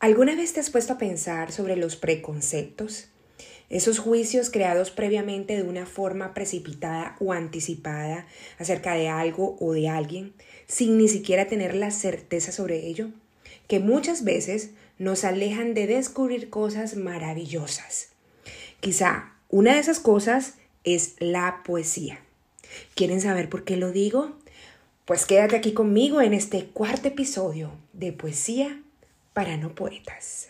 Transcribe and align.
¿Alguna 0.00 0.34
vez 0.34 0.54
te 0.54 0.60
has 0.60 0.70
puesto 0.70 0.94
a 0.94 0.98
pensar 0.98 1.52
sobre 1.52 1.76
los 1.76 1.96
preconceptos? 1.96 3.08
Esos 3.68 3.98
juicios 3.98 4.48
creados 4.48 4.90
previamente 4.90 5.56
de 5.56 5.62
una 5.62 5.84
forma 5.84 6.32
precipitada 6.32 7.16
o 7.20 7.34
anticipada 7.34 8.26
acerca 8.58 8.94
de 8.94 9.10
algo 9.10 9.58
o 9.60 9.74
de 9.74 9.90
alguien, 9.90 10.32
sin 10.66 10.96
ni 10.96 11.06
siquiera 11.06 11.48
tener 11.48 11.74
la 11.74 11.90
certeza 11.90 12.50
sobre 12.50 12.86
ello, 12.86 13.10
que 13.68 13.78
muchas 13.78 14.24
veces 14.24 14.70
nos 14.98 15.22
alejan 15.24 15.74
de 15.74 15.86
descubrir 15.86 16.48
cosas 16.48 16.96
maravillosas. 16.96 18.08
Quizá 18.80 19.34
una 19.50 19.74
de 19.74 19.80
esas 19.80 20.00
cosas 20.00 20.54
es 20.82 21.16
la 21.18 21.60
poesía. 21.62 22.20
¿Quieren 22.94 23.20
saber 23.20 23.50
por 23.50 23.64
qué 23.64 23.76
lo 23.76 23.92
digo? 23.92 24.32
Pues 25.04 25.26
quédate 25.26 25.56
aquí 25.56 25.74
conmigo 25.74 26.22
en 26.22 26.32
este 26.32 26.64
cuarto 26.64 27.08
episodio 27.08 27.72
de 27.92 28.14
Poesía 28.14 28.80
para 29.32 29.56
no 29.56 29.74
poetas. 29.74 30.48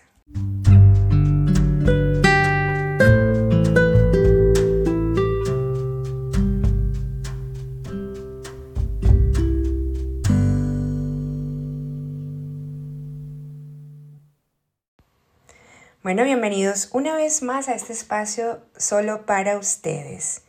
Bueno, 16.03 16.25
bienvenidos 16.25 16.89
una 16.93 17.15
vez 17.15 17.43
más 17.43 17.69
a 17.69 17.75
este 17.75 17.93
espacio 17.93 18.63
solo 18.77 19.27
para 19.27 19.59
ustedes. 19.59 20.43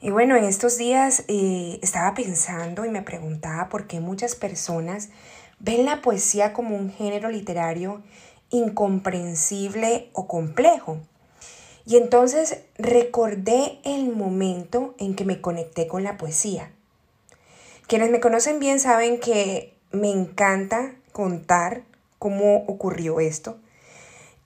Y 0.00 0.10
bueno, 0.10 0.34
en 0.34 0.44
estos 0.44 0.78
días 0.78 1.24
eh, 1.28 1.78
estaba 1.80 2.12
pensando 2.14 2.84
y 2.84 2.90
me 2.90 3.02
preguntaba 3.02 3.68
por 3.68 3.86
qué 3.86 4.00
muchas 4.00 4.34
personas 4.34 5.10
ven 5.60 5.84
la 5.84 6.02
poesía 6.02 6.52
como 6.52 6.76
un 6.76 6.90
género 6.90 7.30
literario 7.30 8.02
incomprensible 8.50 10.10
o 10.12 10.26
complejo. 10.26 10.98
Y 11.86 11.96
entonces 11.96 12.58
recordé 12.76 13.78
el 13.84 14.14
momento 14.14 14.94
en 14.98 15.14
que 15.14 15.24
me 15.24 15.40
conecté 15.40 15.86
con 15.86 16.02
la 16.02 16.16
poesía. 16.16 16.70
Quienes 17.86 18.10
me 18.10 18.20
conocen 18.20 18.58
bien 18.58 18.80
saben 18.80 19.18
que 19.20 19.74
me 19.92 20.10
encanta 20.10 20.94
contar 21.12 21.82
cómo 22.18 22.64
ocurrió 22.66 23.20
esto. 23.20 23.58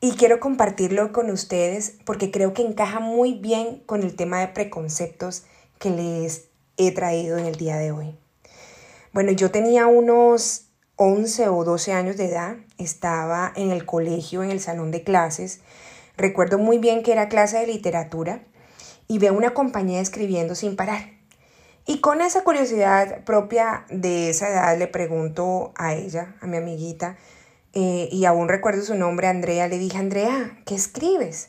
Y 0.00 0.12
quiero 0.12 0.40
compartirlo 0.40 1.12
con 1.12 1.30
ustedes 1.30 1.96
porque 2.04 2.30
creo 2.30 2.52
que 2.52 2.62
encaja 2.62 3.00
muy 3.00 3.34
bien 3.34 3.82
con 3.86 4.02
el 4.02 4.16
tema 4.16 4.40
de 4.40 4.48
preconceptos 4.48 5.44
que 5.78 5.90
les 5.90 6.46
he 6.76 6.92
traído 6.92 7.38
en 7.38 7.46
el 7.46 7.56
día 7.56 7.76
de 7.76 7.92
hoy. 7.92 8.14
Bueno, 9.12 9.32
yo 9.32 9.50
tenía 9.50 9.86
unos 9.86 10.63
11 10.96 11.48
o 11.48 11.64
12 11.64 11.92
años 11.92 12.16
de 12.16 12.26
edad, 12.26 12.56
estaba 12.78 13.52
en 13.56 13.72
el 13.72 13.84
colegio, 13.84 14.44
en 14.44 14.52
el 14.52 14.60
salón 14.60 14.92
de 14.92 15.02
clases. 15.02 15.60
Recuerdo 16.16 16.58
muy 16.58 16.78
bien 16.78 17.02
que 17.02 17.10
era 17.10 17.28
clase 17.28 17.58
de 17.58 17.66
literatura 17.66 18.42
y 19.08 19.18
veo 19.18 19.34
una 19.34 19.54
compañía 19.54 20.00
escribiendo 20.00 20.54
sin 20.54 20.76
parar. 20.76 21.10
Y 21.84 21.98
con 21.98 22.20
esa 22.20 22.44
curiosidad 22.44 23.24
propia 23.24 23.86
de 23.90 24.30
esa 24.30 24.48
edad 24.48 24.78
le 24.78 24.86
pregunto 24.86 25.72
a 25.76 25.94
ella, 25.94 26.36
a 26.40 26.46
mi 26.46 26.58
amiguita, 26.58 27.16
eh, 27.72 28.08
y 28.12 28.24
aún 28.24 28.48
recuerdo 28.48 28.82
su 28.82 28.94
nombre, 28.94 29.26
Andrea, 29.26 29.66
le 29.66 29.78
dije, 29.78 29.98
Andrea, 29.98 30.62
¿qué 30.64 30.76
escribes? 30.76 31.48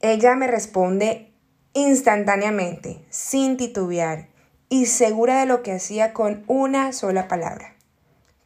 Ella 0.00 0.36
me 0.36 0.46
responde 0.46 1.32
instantáneamente, 1.72 3.04
sin 3.10 3.56
titubear 3.56 4.28
y 4.68 4.86
segura 4.86 5.40
de 5.40 5.46
lo 5.46 5.64
que 5.64 5.72
hacía 5.72 6.12
con 6.12 6.44
una 6.46 6.92
sola 6.92 7.26
palabra 7.26 7.77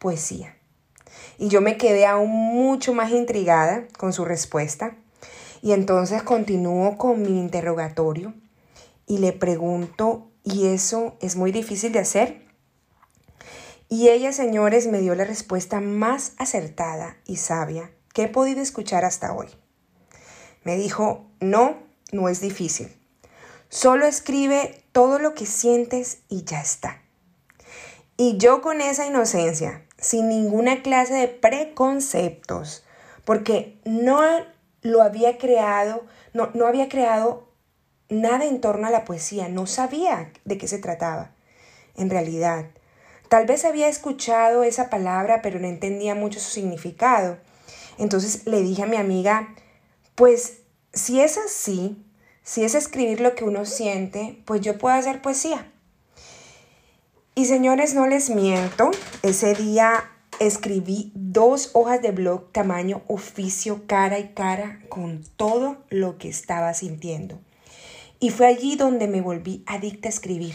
poesía. 0.03 0.57
Y 1.39 1.49
yo 1.49 1.61
me 1.61 1.79
quedé 1.79 2.07
aún 2.07 2.29
mucho 2.29 2.93
más 2.93 3.13
intrigada 3.13 3.87
con 3.97 4.13
su 4.13 4.25
respuesta. 4.25 4.97
Y 5.63 5.73
entonces 5.73 6.25
continúo 6.25 6.99
con 6.99 7.23
mi 7.23 7.39
interrogatorio 7.39 8.35
y 9.07 9.19
le 9.19 9.33
pregunto, 9.33 10.29
¿y 10.43 10.67
eso 10.67 11.17
es 11.21 11.37
muy 11.37 11.53
difícil 11.53 11.93
de 11.93 12.01
hacer? 12.01 12.43
Y 13.89 14.09
ella, 14.09 14.33
señores, 14.33 14.89
me 14.89 15.01
dio 15.01 15.15
la 15.15 15.25
respuesta 15.25 15.81
más 15.81 16.33
acertada 16.39 17.17
y 17.25 17.37
sabia 17.37 17.93
que 18.13 18.25
he 18.25 18.29
podido 18.29 18.61
escuchar 18.61 19.05
hasta 19.05 19.33
hoy. 19.33 19.47
Me 20.65 20.77
dijo, 20.77 21.27
no, 21.41 21.77
no 22.11 22.29
es 22.29 22.41
difícil. 22.41 22.89
Solo 23.69 24.07
escribe 24.07 24.85
todo 24.91 25.21
lo 25.21 25.35
que 25.35 25.47
sientes 25.47 26.19
y 26.29 26.43
ya 26.43 26.61
está. 26.61 27.03
Y 28.17 28.37
yo 28.37 28.63
con 28.63 28.81
esa 28.81 29.07
inocencia, 29.07 29.87
sin 30.03 30.29
ninguna 30.29 30.83
clase 30.83 31.15
de 31.15 31.29
preconceptos, 31.29 32.85
porque 33.25 33.79
no 33.85 34.21
lo 34.83 35.03
había 35.03 35.39
creado, 35.39 36.05
no, 36.35 36.51
no 36.53 36.67
había 36.67 36.91
creado 36.91 37.49
nada 38.11 38.45
en 38.45 38.61
torno 38.61 38.87
a 38.87 38.91
la 38.91 39.05
poesía, 39.05 39.49
no 39.49 39.67
sabía 39.67 40.33
de 40.45 40.59
qué 40.59 40.69
se 40.69 40.79
trataba, 40.79 41.31
en 41.97 42.11
realidad. 42.11 42.67
Tal 43.29 43.47
vez 43.47 43.65
había 43.65 43.89
escuchado 43.89 44.63
esa 44.65 44.91
palabra, 44.91 45.41
pero 45.41 45.59
no 45.59 45.67
entendía 45.67 46.15
mucho 46.15 46.39
su 46.39 46.51
significado. 46.51 47.39
Entonces 47.97 48.47
le 48.47 48.61
dije 48.61 48.83
a 48.83 48.87
mi 48.87 48.97
amiga, 48.97 49.55
pues 50.15 50.59
si 50.93 51.21
es 51.21 51.39
así, 51.39 52.05
si 52.43 52.65
es 52.65 52.75
escribir 52.75 53.21
lo 53.21 53.35
que 53.35 53.45
uno 53.45 53.65
siente, 53.65 54.43
pues 54.45 54.61
yo 54.61 54.77
puedo 54.77 54.95
hacer 54.95 55.23
poesía. 55.23 55.72
Y 57.35 57.47
señores, 57.47 57.95
no 57.95 58.07
les 58.07 58.29
miento, 58.29 58.91
ese 59.23 59.55
día 59.55 60.05
escribí 60.39 61.13
dos 61.15 61.71
hojas 61.73 62.03
de 62.03 62.13
blog 62.13 62.53
tamaño 62.53 63.01
oficio 63.09 63.87
cara 63.87 64.19
y 64.19 64.35
cara 64.35 64.83
con 64.91 65.25
todo 65.37 65.79
lo 65.89 66.19
que 66.19 66.29
estaba 66.29 66.75
sintiendo. 66.75 67.39
Y 68.21 68.31
fue 68.31 68.47
allí 68.49 68.77
donde 68.77 69.09
me 69.09 69.23
volví 69.23 69.65
adicta 69.67 70.09
a 70.09 70.11
escribir, 70.11 70.55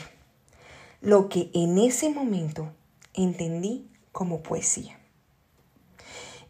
lo 1.02 1.30
que 1.30 1.50
en 1.56 1.80
ese 1.80 2.12
momento 2.12 2.72
entendí 3.16 3.90
como 4.12 4.44
poesía. 4.44 5.00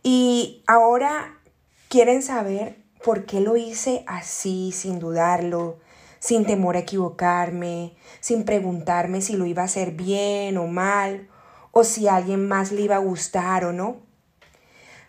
Y 0.03 0.61
ahora 0.67 1.39
quieren 1.87 2.21
saber 2.21 2.83
por 3.01 3.25
qué 3.25 3.39
lo 3.39 3.55
hice 3.55 4.03
así, 4.07 4.73
sin 4.73 4.99
dudarlo, 4.99 5.79
sin 6.19 6.45
temor 6.45 6.75
a 6.75 6.79
equivocarme, 6.79 7.95
sin 8.19 8.43
preguntarme 8.43 9.21
si 9.21 9.33
lo 9.33 9.45
iba 9.45 9.61
a 9.61 9.65
hacer 9.65 9.91
bien 9.91 10.57
o 10.57 10.67
mal, 10.67 11.27
o 11.71 11.83
si 11.83 12.07
a 12.07 12.15
alguien 12.15 12.47
más 12.47 12.71
le 12.71 12.81
iba 12.81 12.95
a 12.95 12.99
gustar 12.99 13.65
o 13.65 13.73
no. 13.73 13.97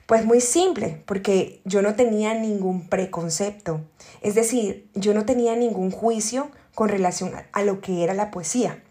Pues 0.07 0.25
muy 0.25 0.41
simple, 0.41 1.03
porque 1.07 1.61
yo 1.65 1.83
no 1.83 1.95
tenía 1.95 2.35
ningún 2.35 2.89
preconcepto, 2.89 3.83
es 4.23 4.35
decir, 4.35 4.89
yo 4.95 5.13
no 5.13 5.27
tenía 5.27 5.55
ningún 5.55 5.91
juicio 5.91 6.51
con 6.75 6.89
relación 6.89 7.33
a 7.53 7.63
lo 7.63 7.81
que 7.81 8.05
era 8.05 8.15
la 8.15 8.31
poesía, 8.31 8.83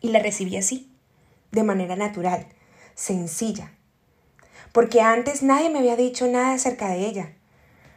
y 0.00 0.08
la 0.08 0.18
recibí 0.18 0.56
así, 0.56 0.90
de 1.52 1.62
manera 1.62 1.94
natural, 1.94 2.46
sencilla, 2.94 3.72
porque 4.72 5.00
antes 5.00 5.42
nadie 5.42 5.70
me 5.70 5.78
había 5.78 5.96
dicho 5.96 6.26
nada 6.26 6.54
acerca 6.54 6.88
de 6.88 7.06
ella. 7.06 7.32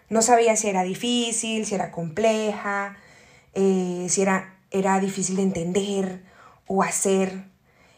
No 0.09 0.21
sabía 0.21 0.55
si 0.55 0.69
era 0.69 0.83
difícil, 0.83 1.65
si 1.65 1.73
era 1.73 1.91
compleja, 1.91 2.97
eh, 3.53 4.07
si 4.09 4.21
era, 4.21 4.59
era 4.71 4.99
difícil 4.99 5.35
de 5.35 5.43
entender 5.43 6.23
o 6.67 6.83
hacer. 6.83 7.45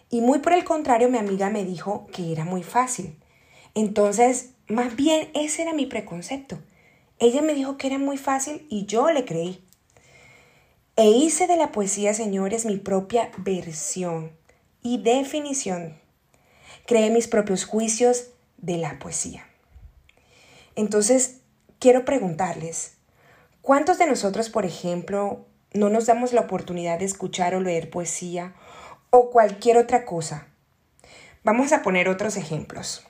Y 0.10 0.22
muy 0.22 0.40
por 0.40 0.54
el 0.54 0.64
contrario, 0.64 1.10
mi 1.10 1.18
amiga 1.18 1.50
me 1.50 1.66
dijo 1.66 2.08
que 2.14 2.32
era 2.32 2.46
muy 2.46 2.64
fácil. 2.64 3.18
Entonces, 3.74 4.52
más 4.68 4.96
bien 4.96 5.30
ese 5.34 5.64
era 5.64 5.74
mi 5.74 5.86
preconcepto. 5.86 6.60
Ella 7.20 7.42
me 7.42 7.54
dijo 7.54 7.78
que 7.78 7.88
era 7.88 7.98
muy 7.98 8.18
fácil 8.18 8.66
y 8.70 8.86
yo 8.86 9.12
le 9.12 9.26
creí. 9.26 9.64
E 10.98 11.10
hice 11.10 11.48
de 11.48 11.58
la 11.58 11.72
poesía, 11.72 12.14
señores, 12.14 12.66
mi 12.66 12.78
propia 12.78 13.32
versión 13.38 14.32
y 14.82 14.98
definición. 14.98 15.98
Creé 16.86 17.10
mis 17.10 17.28
propios 17.28 17.66
juicios 17.66 18.28
de 18.58 18.78
la 18.78 19.00
poesía. 19.00 19.46
Entonces, 20.76 21.42
quiero 21.80 22.06
preguntarles, 22.06 22.95
¿Cuántos 23.66 23.98
de 23.98 24.06
nosotros, 24.06 24.52
por 24.52 24.64
ejemplo, 24.64 25.44
no 25.74 25.90
nos 25.90 26.06
damos 26.06 26.34
la 26.34 26.42
oportunidad 26.42 27.00
de 27.00 27.06
escuchar 27.06 27.56
o 27.56 27.60
leer 27.60 27.90
poesía 27.90 28.54
o 29.10 29.32
cualquier 29.32 29.78
otra 29.78 30.06
cosa? 30.06 30.46
Vamos 31.44 31.74
a 31.74 31.82
poner 31.82 32.08
otros 32.08 32.38
ejemplos. 32.38 33.04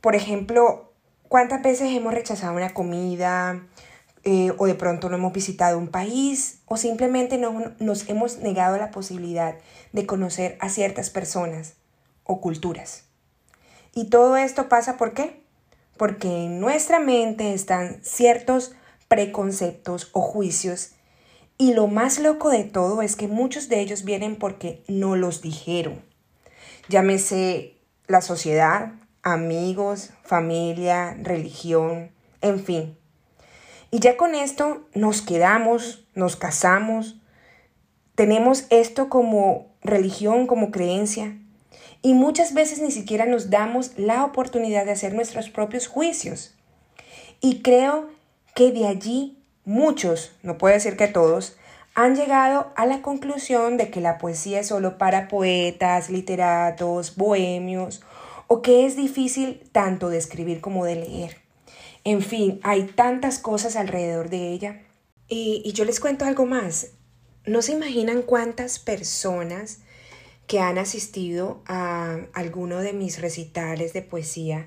Por 0.00 0.14
ejemplo, 0.14 0.94
¿cuántas 1.28 1.60
veces 1.60 1.90
hemos 1.90 2.14
rechazado 2.14 2.54
una 2.54 2.72
comida 2.72 3.66
eh, 4.24 4.54
o 4.56 4.64
de 4.64 4.74
pronto 4.74 5.10
no 5.10 5.16
hemos 5.16 5.34
visitado 5.34 5.76
un 5.76 5.88
país 5.88 6.62
o 6.64 6.78
simplemente 6.78 7.36
no, 7.36 7.74
nos 7.80 8.08
hemos 8.08 8.38
negado 8.38 8.78
la 8.78 8.90
posibilidad 8.90 9.56
de 9.92 10.06
conocer 10.06 10.56
a 10.60 10.70
ciertas 10.70 11.10
personas 11.10 11.74
o 12.24 12.40
culturas? 12.40 13.04
Y 13.94 14.08
todo 14.08 14.38
esto 14.38 14.70
pasa 14.70 14.96
¿por 14.96 15.12
qué? 15.12 15.42
Porque 15.98 16.46
en 16.46 16.60
nuestra 16.60 16.98
mente 16.98 17.52
están 17.52 18.02
ciertos 18.02 18.74
preconceptos 19.10 20.08
o 20.12 20.20
juicios. 20.20 20.92
Y 21.58 21.74
lo 21.74 21.88
más 21.88 22.20
loco 22.20 22.48
de 22.48 22.62
todo 22.62 23.02
es 23.02 23.16
que 23.16 23.26
muchos 23.26 23.68
de 23.68 23.80
ellos 23.80 24.04
vienen 24.04 24.36
porque 24.36 24.84
no 24.86 25.16
los 25.16 25.42
dijeron. 25.42 26.00
Llámese 26.88 27.74
la 28.06 28.22
sociedad, 28.22 28.92
amigos, 29.22 30.10
familia, 30.22 31.18
religión, 31.20 32.12
en 32.40 32.64
fin. 32.64 32.96
Y 33.90 33.98
ya 33.98 34.16
con 34.16 34.36
esto 34.36 34.86
nos 34.94 35.22
quedamos, 35.22 36.06
nos 36.14 36.36
casamos, 36.36 37.16
tenemos 38.14 38.66
esto 38.70 39.08
como 39.08 39.66
religión, 39.82 40.46
como 40.46 40.70
creencia, 40.70 41.36
y 42.00 42.14
muchas 42.14 42.54
veces 42.54 42.80
ni 42.80 42.92
siquiera 42.92 43.26
nos 43.26 43.50
damos 43.50 43.98
la 43.98 44.24
oportunidad 44.24 44.84
de 44.84 44.92
hacer 44.92 45.14
nuestros 45.14 45.50
propios 45.50 45.88
juicios. 45.88 46.54
Y 47.40 47.60
creo 47.62 48.08
que 48.54 48.72
de 48.72 48.86
allí 48.86 49.38
muchos, 49.64 50.32
no 50.42 50.58
puedo 50.58 50.74
decir 50.74 50.96
que 50.96 51.08
todos, 51.08 51.56
han 51.94 52.14
llegado 52.14 52.72
a 52.76 52.86
la 52.86 53.02
conclusión 53.02 53.76
de 53.76 53.90
que 53.90 54.00
la 54.00 54.18
poesía 54.18 54.60
es 54.60 54.68
solo 54.68 54.98
para 54.98 55.28
poetas, 55.28 56.08
literatos, 56.10 57.16
bohemios, 57.16 58.02
o 58.46 58.62
que 58.62 58.86
es 58.86 58.96
difícil 58.96 59.62
tanto 59.72 60.08
de 60.08 60.18
escribir 60.18 60.60
como 60.60 60.84
de 60.84 60.96
leer. 60.96 61.38
En 62.04 62.22
fin, 62.22 62.60
hay 62.62 62.84
tantas 62.84 63.38
cosas 63.38 63.76
alrededor 63.76 64.30
de 64.30 64.52
ella. 64.52 64.82
Y, 65.28 65.62
y 65.64 65.72
yo 65.72 65.84
les 65.84 66.00
cuento 66.00 66.24
algo 66.24 66.46
más. 66.46 66.88
No 67.44 67.62
se 67.62 67.72
imaginan 67.72 68.22
cuántas 68.22 68.78
personas 68.78 69.80
que 70.46 70.60
han 70.60 70.78
asistido 70.78 71.62
a 71.66 72.18
alguno 72.32 72.78
de 72.78 72.92
mis 72.92 73.20
recitales 73.20 73.92
de 73.92 74.02
poesía 74.02 74.66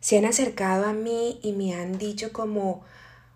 se 0.00 0.18
han 0.18 0.24
acercado 0.24 0.86
a 0.86 0.92
mí 0.92 1.40
y 1.42 1.52
me 1.52 1.74
han 1.74 1.98
dicho 1.98 2.32
como, 2.32 2.84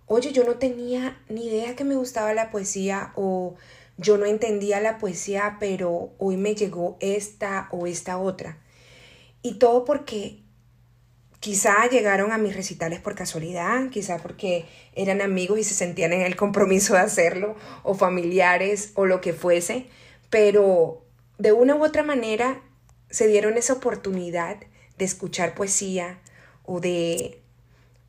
oye, 0.06 0.32
yo 0.32 0.44
no 0.44 0.56
tenía 0.56 1.20
ni 1.28 1.46
idea 1.46 1.76
que 1.76 1.84
me 1.84 1.96
gustaba 1.96 2.34
la 2.34 2.50
poesía 2.50 3.12
o 3.16 3.54
yo 3.96 4.18
no 4.18 4.26
entendía 4.26 4.80
la 4.80 4.98
poesía, 4.98 5.56
pero 5.60 6.12
hoy 6.18 6.36
me 6.36 6.54
llegó 6.54 6.96
esta 7.00 7.68
o 7.70 7.86
esta 7.86 8.18
otra. 8.18 8.58
Y 9.42 9.54
todo 9.54 9.84
porque 9.84 10.42
quizá 11.40 11.88
llegaron 11.88 12.30
a 12.30 12.38
mis 12.38 12.54
recitales 12.54 13.00
por 13.00 13.14
casualidad, 13.14 13.90
quizá 13.90 14.18
porque 14.18 14.66
eran 14.94 15.20
amigos 15.20 15.58
y 15.58 15.64
se 15.64 15.74
sentían 15.74 16.12
en 16.12 16.22
el 16.22 16.36
compromiso 16.36 16.94
de 16.94 17.00
hacerlo, 17.00 17.56
o 17.82 17.94
familiares 17.94 18.92
o 18.94 19.06
lo 19.06 19.20
que 19.20 19.32
fuese, 19.32 19.86
pero 20.30 21.04
de 21.38 21.52
una 21.52 21.74
u 21.74 21.84
otra 21.84 22.04
manera 22.04 22.62
se 23.10 23.26
dieron 23.26 23.56
esa 23.56 23.74
oportunidad 23.74 24.58
de 24.98 25.04
escuchar 25.04 25.54
poesía 25.54 26.20
o 26.64 26.80
de, 26.80 27.42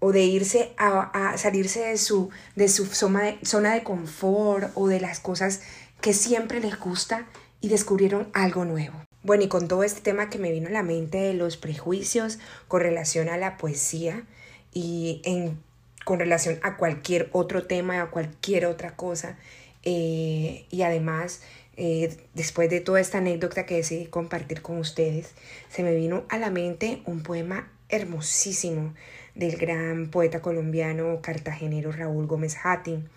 o 0.05 0.11
de 0.11 0.23
irse 0.23 0.73
a, 0.77 1.33
salirse 1.37 1.79
de 1.79 1.97
su, 1.97 2.29
de 2.57 2.67
su 2.67 2.85
zona 2.87 3.21
de, 3.23 3.37
zona 3.45 3.73
de 3.73 3.83
confort 3.83 4.69
o 4.75 4.89
de 4.89 4.99
las 4.99 5.21
cosas 5.21 5.61
que 6.01 6.13
siempre 6.13 6.59
les 6.59 6.77
gusta 6.77 7.25
y 7.61 7.69
descubrieron 7.69 8.27
algo 8.33 8.65
nuevo. 8.65 9.01
Bueno, 9.23 9.45
y 9.45 9.47
con 9.47 9.69
todo 9.69 9.85
este 9.85 10.01
tema 10.01 10.29
que 10.29 10.39
me 10.39 10.51
vino 10.51 10.67
a 10.67 10.71
la 10.71 10.83
mente 10.83 11.19
de 11.19 11.33
los 11.33 11.55
prejuicios 11.55 12.39
con 12.67 12.81
relación 12.81 13.29
a 13.29 13.37
la 13.37 13.55
poesía 13.55 14.25
y 14.73 15.21
en, 15.23 15.63
con 16.03 16.19
relación 16.19 16.59
a 16.63 16.75
cualquier 16.75 17.29
otro 17.31 17.65
tema, 17.65 18.01
a 18.01 18.11
cualquier 18.11 18.65
otra 18.65 18.97
cosa, 18.97 19.37
eh, 19.83 20.65
y 20.69 20.81
además 20.81 21.39
eh, 21.77 22.17
después 22.33 22.69
de 22.69 22.81
toda 22.81 22.99
esta 22.99 23.19
anécdota 23.19 23.65
que 23.65 23.75
decidí 23.75 24.07
compartir 24.07 24.61
con 24.61 24.79
ustedes, 24.79 25.31
se 25.69 25.81
me 25.81 25.95
vino 25.95 26.25
a 26.27 26.37
la 26.39 26.49
mente 26.49 27.01
un 27.05 27.23
poema 27.23 27.71
hermosísimo 27.87 28.93
del 29.35 29.57
gran 29.57 30.09
poeta 30.09 30.41
colombiano 30.41 31.21
cartagenero 31.21 31.91
Raúl 31.91 32.27
Gómez 32.27 32.57
Hattin. 32.63 33.09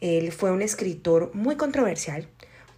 Él 0.00 0.32
fue 0.32 0.50
un 0.50 0.62
escritor 0.62 1.30
muy 1.34 1.56
controversial 1.56 2.28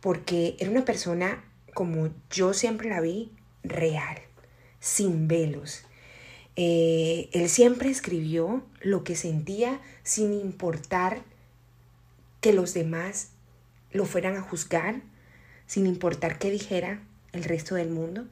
porque 0.00 0.56
era 0.58 0.70
una 0.70 0.84
persona, 0.84 1.44
como 1.75 2.11
yo 2.31 2.55
siempre 2.55 2.88
la 2.90 3.00
vi, 3.00 3.31
real, 3.62 4.19
sin 4.81 5.29
velos. 5.29 5.84
Eh, 6.56 7.31
él 7.32 7.49
siempre 7.49 7.88
escribió 7.88 8.64
lo 8.81 9.05
que 9.05 9.17
sentía 9.17 9.81
sin 10.02 10.34
importar 10.34 11.23
que 12.40 12.52
los 12.52 12.75
demás 12.75 13.29
lo 13.93 14.05
fueran 14.05 14.37
a 14.37 14.43
juzgar 14.43 15.02
sin 15.67 15.87
importar 15.87 16.38
qué 16.38 16.50
dijera 16.50 17.00
el 17.32 17.44
resto 17.44 17.76
del 17.76 17.88
mundo, 17.88 18.26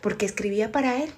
porque 0.00 0.24
escribía 0.24 0.72
para 0.72 1.02
él. 1.02 1.10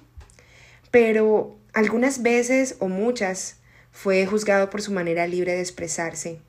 Pero 0.89 1.55
algunas 1.73 2.21
veces 2.21 2.75
o 2.79 2.87
muchas 2.87 3.57
fue 3.91 4.25
juzgado 4.25 4.69
por 4.69 4.81
su 4.81 4.91
manera 4.91 5.27
libre 5.27 5.53
de 5.53 5.61
expresarse. 5.61 6.39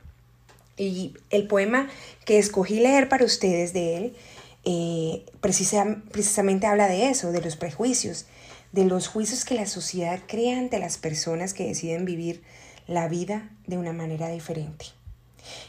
Y 0.77 1.15
el 1.31 1.47
poema 1.47 1.89
que 2.25 2.39
escogí 2.39 2.81
leer 2.81 3.09
para 3.09 3.25
ustedes 3.25 3.73
de 3.73 3.97
él 3.97 4.17
eh, 4.65 5.25
precisamente 5.41 6.67
habla 6.67 6.87
de 6.87 7.11
eso, 7.11 7.33
de 7.33 7.43
los 7.43 7.57
prejuicios, 7.57 8.27
de 8.71 8.85
los 8.85 9.09
juicios 9.09 9.45
que 9.45 9.55
la 9.55 9.67
sociedad 9.67 10.21
crea 10.27 10.59
ante 10.59 10.79
las 10.79 10.99
personas 10.99 11.53
que 11.53 11.67
deciden 11.67 12.05
vivir 12.05 12.43
la 12.87 13.09
vida 13.09 13.51
de 13.67 13.77
una 13.77 13.93
manera 13.93 14.29
diferente. 14.29 14.87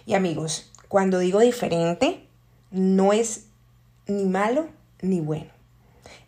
Y 0.05 0.13
amigos, 0.13 0.71
cuando 0.87 1.19
digo 1.19 1.39
diferente, 1.39 2.23
no 2.71 3.13
es 3.13 3.45
ni 4.07 4.25
malo 4.25 4.69
ni 5.01 5.21
bueno. 5.21 5.51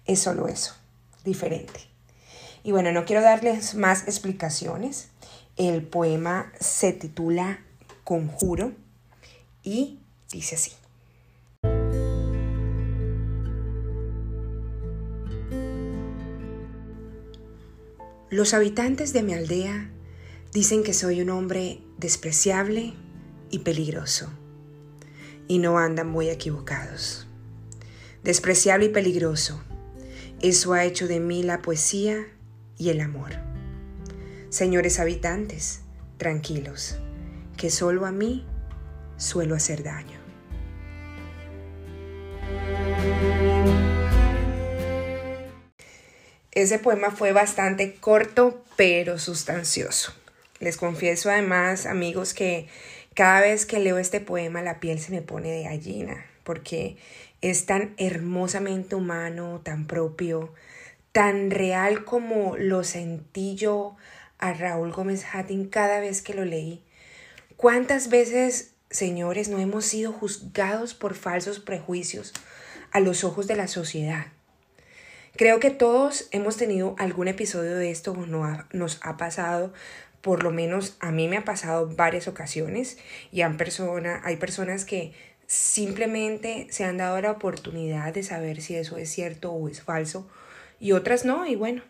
Es 0.05 0.19
solo 0.19 0.47
eso, 0.47 0.75
diferente. 1.23 1.94
Y 2.65 2.71
bueno, 2.71 2.91
no 2.91 3.05
quiero 3.05 3.21
darles 3.21 3.75
más 3.75 4.07
explicaciones. 4.07 5.09
El 5.55 5.83
poema 5.83 6.51
se 6.59 6.93
titula 6.93 7.59
Conjuro 8.03 8.71
y 9.61 9.99
dice 10.31 10.55
así. 10.55 10.71
Los 18.31 18.55
habitantes 18.55 19.13
de 19.13 19.21
mi 19.21 19.35
aldea 19.35 19.91
dicen 20.51 20.81
que 20.81 20.93
soy 20.95 21.21
un 21.21 21.29
hombre 21.29 21.83
despreciable 21.99 22.95
y 23.51 23.59
peligroso 23.59 24.31
y 25.47 25.59
no 25.59 25.77
andan 25.77 26.09
muy 26.09 26.29
equivocados. 26.29 27.27
Despreciable 28.23 28.87
y 28.87 28.89
peligroso, 28.89 29.63
eso 30.41 30.73
ha 30.73 30.83
hecho 30.83 31.07
de 31.07 31.19
mí 31.19 31.43
la 31.43 31.61
poesía 31.61 32.25
y 32.77 32.89
el 32.89 33.01
amor. 33.01 33.31
Señores 34.49 34.99
habitantes, 34.99 35.81
tranquilos, 36.17 36.97
que 37.57 37.69
solo 37.69 38.05
a 38.05 38.11
mí 38.11 38.45
suelo 39.17 39.55
hacer 39.55 39.83
daño. 39.83 40.19
Ese 46.51 46.79
poema 46.79 47.11
fue 47.11 47.33
bastante 47.33 47.95
corto 47.95 48.63
pero 48.77 49.19
sustancioso. 49.19 50.13
Les 50.59 50.77
confieso 50.77 51.29
además, 51.29 51.85
amigos, 51.85 52.33
que 52.33 52.67
cada 53.13 53.41
vez 53.41 53.65
que 53.65 53.79
leo 53.79 53.97
este 53.97 54.21
poema 54.21 54.61
la 54.61 54.79
piel 54.79 54.99
se 54.99 55.11
me 55.11 55.21
pone 55.21 55.51
de 55.51 55.63
gallina, 55.63 56.25
porque 56.43 56.97
es 57.41 57.65
tan 57.65 57.93
hermosamente 57.97 58.95
humano, 58.95 59.61
tan 59.63 59.85
propio, 59.85 60.53
tan 61.15 61.49
real 61.49 62.03
como 62.03 62.57
lo 62.57 62.83
sentí 62.83 63.55
yo 63.55 63.95
a 64.37 64.51
Raúl 64.51 64.91
Gómez 64.91 65.23
Hattin 65.31 65.69
cada 65.69 66.01
vez 66.01 66.21
que 66.21 66.33
lo 66.33 66.43
leí. 66.43 66.83
¿Cuántas 67.55 68.09
veces, 68.09 68.73
señores, 68.89 69.47
no 69.47 69.59
hemos 69.59 69.85
sido 69.85 70.11
juzgados 70.11 70.93
por 70.93 71.13
falsos 71.13 71.61
prejuicios 71.61 72.33
a 72.91 72.99
los 72.99 73.23
ojos 73.23 73.47
de 73.47 73.55
la 73.55 73.69
sociedad? 73.69 74.25
Creo 75.37 75.61
que 75.61 75.69
todos 75.69 76.27
hemos 76.31 76.57
tenido 76.57 76.97
algún 76.99 77.29
episodio 77.29 77.77
de 77.77 77.91
esto, 77.91 78.13
nos 78.73 78.99
ha 79.01 79.15
pasado 79.15 79.71
por 80.19 80.43
lo 80.43 80.51
menos 80.51 80.97
a 80.99 81.11
mí 81.11 81.29
me 81.29 81.37
ha 81.37 81.45
pasado 81.45 81.87
varias 81.95 82.27
ocasiones 82.27 82.97
y 83.31 83.39
han 83.39 83.55
persona, 83.55 84.19
hay 84.25 84.35
personas 84.35 84.83
que 84.83 85.13
simplemente 85.47 86.67
se 86.71 86.83
han 86.83 86.97
dado 86.97 87.21
la 87.21 87.31
oportunidad 87.31 88.13
de 88.13 88.23
saber 88.23 88.61
si 88.61 88.75
eso 88.75 88.97
es 88.97 89.09
cierto 89.09 89.53
o 89.53 89.69
es 89.69 89.81
falso 89.81 90.27
y 90.79 90.91
otras 90.91 91.25
no 91.25 91.45
y 91.45 91.55
bueno, 91.55 91.83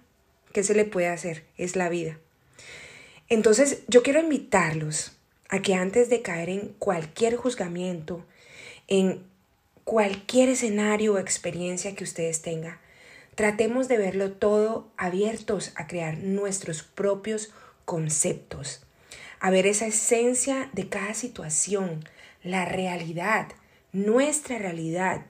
¿qué 0.54 0.64
se 0.64 0.76
le 0.76 0.86
puede 0.86 1.08
hacer? 1.08 1.44
Es 1.58 1.76
la 1.76 1.90
vida. 1.90 2.18
Entonces 3.28 3.84
yo 3.88 4.04
quiero 4.04 4.20
invitarlos 4.20 5.14
a 5.50 5.62
que 5.62 5.74
antes 5.76 6.10
de 6.10 6.22
caer 6.22 6.50
en 6.50 6.76
cualquier 6.80 7.36
juzgamiento, 7.36 8.26
en 8.88 9.24
cualquier 9.84 10.50
escenario 10.50 11.14
o 11.14 11.20
experiencia 11.20 11.96
que 11.96 12.04
ustedes 12.04 12.42
tengan, 12.42 12.80
tratemos 13.36 13.88
de 13.88 13.98
verlo 13.98 14.32
todo 14.32 14.92
abiertos 14.98 15.72
a 15.76 15.88
crear 15.88 16.18
nuestros 16.18 16.84
propios 16.84 17.52
conceptos, 17.86 18.84
a 19.40 19.50
ver 19.52 19.68
esa 19.68 19.88
esencia 19.88 20.70
de 20.74 20.90
cada 20.90 21.14
situación, 21.14 22.08
la 22.44 22.66
realidad, 22.66 23.48
nuestra 23.92 24.58
realidad, 24.58 25.26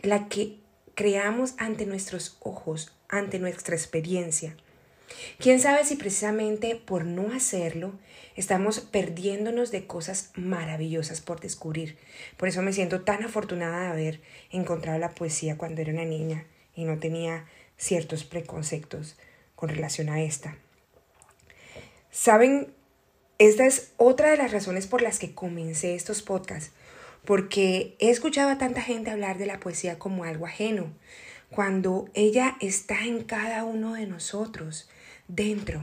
la 0.00 0.28
que 0.28 0.56
creamos 0.98 1.54
ante 1.58 1.86
nuestros 1.86 2.38
ojos, 2.40 2.92
ante 3.08 3.38
nuestra 3.38 3.76
experiencia. 3.76 4.56
¿Quién 5.38 5.60
sabe 5.60 5.84
si 5.84 5.94
precisamente 5.94 6.74
por 6.74 7.04
no 7.04 7.32
hacerlo 7.32 7.92
estamos 8.34 8.80
perdiéndonos 8.80 9.70
de 9.70 9.86
cosas 9.86 10.32
maravillosas 10.34 11.20
por 11.20 11.38
descubrir? 11.38 11.96
Por 12.36 12.48
eso 12.48 12.62
me 12.62 12.72
siento 12.72 13.02
tan 13.02 13.22
afortunada 13.22 13.82
de 13.82 13.88
haber 13.90 14.20
encontrado 14.50 14.98
la 14.98 15.14
poesía 15.14 15.56
cuando 15.56 15.82
era 15.82 15.92
una 15.92 16.04
niña 16.04 16.46
y 16.74 16.82
no 16.82 16.98
tenía 16.98 17.46
ciertos 17.76 18.24
preconceptos 18.24 19.16
con 19.54 19.68
relación 19.68 20.08
a 20.08 20.20
esta. 20.20 20.58
Saben, 22.10 22.74
esta 23.38 23.66
es 23.66 23.92
otra 23.98 24.32
de 24.32 24.36
las 24.36 24.50
razones 24.50 24.88
por 24.88 25.00
las 25.00 25.20
que 25.20 25.32
comencé 25.32 25.94
estos 25.94 26.22
podcasts, 26.22 26.72
porque 27.28 27.94
he 27.98 28.08
escuchado 28.08 28.48
a 28.48 28.56
tanta 28.56 28.80
gente 28.80 29.10
hablar 29.10 29.36
de 29.36 29.44
la 29.44 29.60
poesía 29.60 29.98
como 29.98 30.24
algo 30.24 30.46
ajeno, 30.46 30.94
cuando 31.50 32.08
ella 32.14 32.56
está 32.58 33.04
en 33.04 33.22
cada 33.22 33.66
uno 33.66 33.92
de 33.92 34.06
nosotros, 34.06 34.88
dentro, 35.28 35.82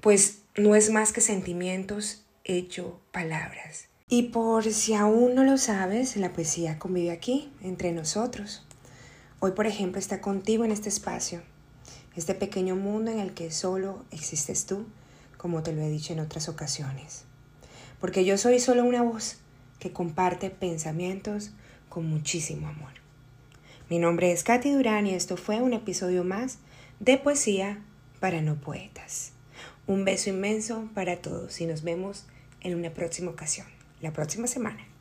pues 0.00 0.42
no 0.56 0.74
es 0.74 0.90
más 0.90 1.12
que 1.12 1.20
sentimientos 1.20 2.24
hecho 2.42 3.00
palabras. 3.12 3.86
Y 4.08 4.30
por 4.30 4.64
si 4.64 4.94
aún 4.94 5.36
no 5.36 5.44
lo 5.44 5.56
sabes, 5.56 6.16
la 6.16 6.32
poesía 6.32 6.80
convive 6.80 7.12
aquí, 7.12 7.52
entre 7.62 7.92
nosotros. 7.92 8.66
Hoy, 9.38 9.52
por 9.52 9.68
ejemplo, 9.68 10.00
está 10.00 10.20
contigo 10.20 10.64
en 10.64 10.72
este 10.72 10.88
espacio, 10.88 11.42
este 12.16 12.34
pequeño 12.34 12.74
mundo 12.74 13.12
en 13.12 13.20
el 13.20 13.34
que 13.34 13.52
solo 13.52 14.04
existes 14.10 14.66
tú, 14.66 14.84
como 15.36 15.62
te 15.62 15.70
lo 15.72 15.80
he 15.82 15.88
dicho 15.88 16.12
en 16.12 16.18
otras 16.18 16.48
ocasiones. 16.48 17.22
Porque 18.00 18.24
yo 18.24 18.36
soy 18.36 18.58
solo 18.58 18.82
una 18.82 19.02
voz 19.02 19.38
que 19.78 19.92
comparte 19.92 20.50
pensamientos 20.50 21.50
con 21.88 22.06
muchísimo 22.06 22.68
amor. 22.68 22.92
Mi 23.88 23.98
nombre 23.98 24.32
es 24.32 24.42
Katy 24.42 24.72
Durán 24.72 25.06
y 25.06 25.14
esto 25.14 25.36
fue 25.36 25.60
un 25.62 25.72
episodio 25.72 26.24
más 26.24 26.58
de 26.98 27.18
Poesía 27.18 27.78
para 28.20 28.42
No 28.42 28.56
Poetas. 28.56 29.32
Un 29.86 30.04
beso 30.04 30.30
inmenso 30.30 30.88
para 30.94 31.16
todos 31.18 31.60
y 31.60 31.66
nos 31.66 31.82
vemos 31.82 32.24
en 32.60 32.74
una 32.74 32.90
próxima 32.90 33.30
ocasión, 33.30 33.66
la 34.00 34.12
próxima 34.12 34.48
semana. 34.48 34.95